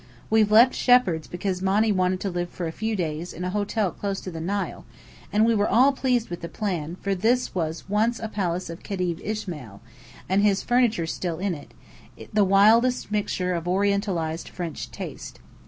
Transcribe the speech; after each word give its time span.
We've 0.31 0.49
left 0.51 0.73
Shepheard's 0.73 1.27
because 1.27 1.61
Monny 1.61 1.91
wanted 1.91 2.21
to 2.21 2.31
live 2.31 2.49
for 2.49 2.65
a 2.65 2.71
few 2.71 2.95
days 2.95 3.33
in 3.33 3.43
a 3.43 3.51
hotel 3.51 3.91
close 3.91 4.19
to 4.21 4.31
the 4.31 4.41
Nile; 4.41 4.83
and 5.31 5.45
we 5.45 5.53
were 5.53 5.67
all 5.67 5.91
pleased 5.91 6.31
with 6.31 6.41
the 6.41 6.49
plan, 6.49 6.97
for 7.01 7.13
this 7.13 7.53
was 7.53 7.87
once 7.87 8.19
a 8.19 8.27
palace 8.27 8.67
of 8.71 8.81
Khedive 8.81 9.21
Ismael, 9.23 9.79
and 10.27 10.41
his 10.41 10.63
furniture's 10.63 11.13
still 11.13 11.37
in 11.37 11.53
it, 11.53 11.75
the 12.33 12.43
wildest 12.43 13.11
mixture 13.11 13.53
of 13.53 13.65
Orientalized 13.67 14.49
French 14.49 14.89
taste. 14.89 15.39